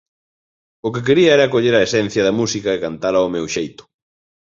[0.87, 3.83] O que quería era coller a esencia da música e cantala ao meu xeito.